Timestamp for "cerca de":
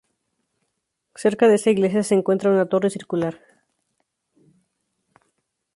1.13-1.53